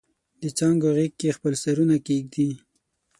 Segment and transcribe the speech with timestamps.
[0.41, 2.49] دڅانګو غیږ کې خپل سرونه کښیږدي